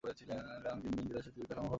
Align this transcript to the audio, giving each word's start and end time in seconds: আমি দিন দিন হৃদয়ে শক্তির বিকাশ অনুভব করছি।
আমি 0.03 0.81
দিন 0.81 0.91
দিন 0.91 1.03
হৃদয়ে 1.03 1.23
শক্তির 1.23 1.43
বিকাশ 1.43 1.57
অনুভব 1.57 1.59
করছি। 1.59 1.69